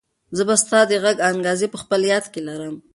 زه 0.37 0.43
به 0.47 0.55
ستا 0.63 0.79
د 0.87 0.91
غږ 1.03 1.17
انګازې 1.29 1.67
په 1.71 1.77
خپل 1.83 2.01
یاد 2.11 2.25
کې 2.33 2.41
لرم. 2.47 2.75